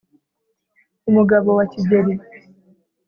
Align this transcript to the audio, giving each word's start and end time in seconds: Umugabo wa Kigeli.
Umugabo 1.09 1.49
wa 1.57 1.65
Kigeli. 1.71 2.13